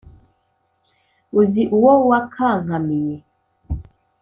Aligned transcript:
Uzi 1.39 1.63
uwo 1.77 1.93
wakankamiye 2.09 3.15